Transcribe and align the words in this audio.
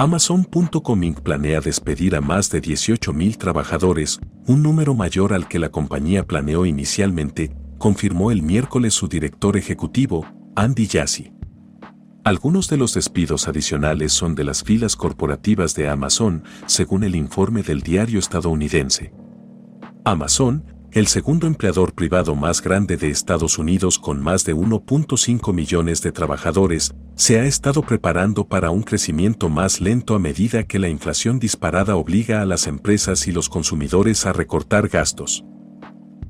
Amazon.com 0.00 1.12
planea 1.22 1.60
despedir 1.60 2.16
a 2.16 2.22
más 2.22 2.48
de 2.48 2.62
18.000 2.62 3.36
trabajadores, 3.36 4.18
un 4.46 4.62
número 4.62 4.94
mayor 4.94 5.34
al 5.34 5.46
que 5.46 5.58
la 5.58 5.68
compañía 5.68 6.26
planeó 6.26 6.64
inicialmente, 6.64 7.54
confirmó 7.76 8.30
el 8.30 8.40
miércoles 8.40 8.94
su 8.94 9.08
director 9.08 9.58
ejecutivo, 9.58 10.24
Andy 10.56 10.88
Jassy. 10.88 11.34
Algunos 12.24 12.70
de 12.70 12.78
los 12.78 12.94
despidos 12.94 13.46
adicionales 13.46 14.14
son 14.14 14.34
de 14.34 14.44
las 14.44 14.62
filas 14.62 14.96
corporativas 14.96 15.74
de 15.74 15.90
Amazon, 15.90 16.44
según 16.64 17.04
el 17.04 17.14
informe 17.14 17.62
del 17.62 17.82
diario 17.82 18.20
estadounidense. 18.20 19.12
Amazon, 20.06 20.64
el 20.92 21.08
segundo 21.08 21.46
empleador 21.46 21.92
privado 21.92 22.34
más 22.34 22.62
grande 22.62 22.96
de 22.96 23.10
Estados 23.10 23.58
Unidos 23.58 23.98
con 23.98 24.22
más 24.22 24.44
de 24.46 24.54
1.5 24.56 25.52
millones 25.52 26.00
de 26.00 26.10
trabajadores, 26.10 26.94
se 27.20 27.38
ha 27.38 27.44
estado 27.44 27.82
preparando 27.82 28.46
para 28.46 28.70
un 28.70 28.82
crecimiento 28.82 29.50
más 29.50 29.82
lento 29.82 30.14
a 30.14 30.18
medida 30.18 30.64
que 30.64 30.78
la 30.78 30.88
inflación 30.88 31.38
disparada 31.38 31.94
obliga 31.96 32.40
a 32.40 32.46
las 32.46 32.66
empresas 32.66 33.28
y 33.28 33.32
los 33.32 33.50
consumidores 33.50 34.24
a 34.24 34.32
recortar 34.32 34.88
gastos. 34.88 35.44